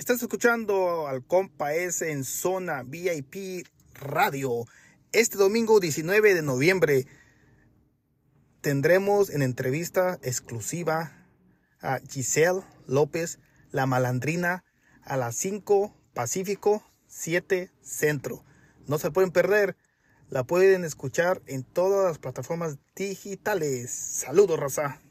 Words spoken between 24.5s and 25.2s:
raza.